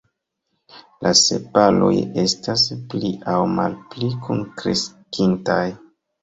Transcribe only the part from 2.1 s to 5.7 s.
estas pli aŭ malpli kunkreskintaj.